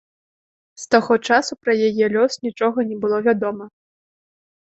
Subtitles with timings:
[0.83, 3.65] З таго часу пра яе лёс нічога не было вядома.